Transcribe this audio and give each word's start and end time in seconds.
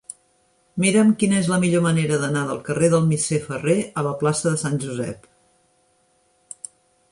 Mira'm 0.83 1.11
quina 1.23 1.35
és 1.41 1.49
la 1.51 1.59
millor 1.63 1.83
manera 1.87 2.17
d'anar 2.23 2.43
del 2.53 2.63
carrer 2.71 2.89
del 2.95 3.05
Misser 3.11 3.41
Ferrer 3.45 3.77
a 4.03 4.07
la 4.09 4.15
plaça 4.25 4.49
de 4.57 4.61
Sant 4.65 4.83
Josep. 4.89 5.31